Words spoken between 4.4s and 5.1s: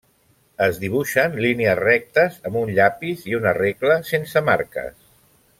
marques.